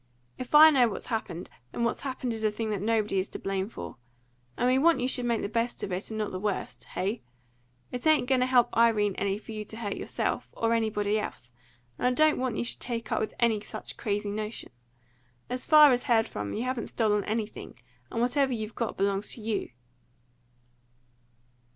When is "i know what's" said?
0.55-1.13